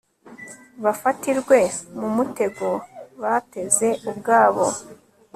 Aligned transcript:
bafatirwe 0.83 1.57
mu 1.99 2.07
mutego 2.15 2.67
bateze 3.21 3.87
ubwabo 4.09 4.65